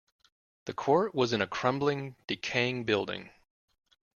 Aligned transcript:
The 0.65 0.73
court 0.73 1.13
was 1.13 1.31
in 1.31 1.43
a 1.43 1.47
crumbling, 1.47 2.15
decaying 2.25 2.85
building. 2.85 3.29